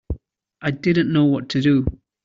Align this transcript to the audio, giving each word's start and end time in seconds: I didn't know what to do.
I 0.63 0.71
didn't 0.71 1.13
know 1.13 1.25
what 1.25 1.49
to 1.49 1.61
do. 1.61 1.85